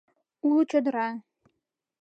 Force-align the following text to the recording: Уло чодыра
Уло 0.47 0.61
чодыра 0.69 1.07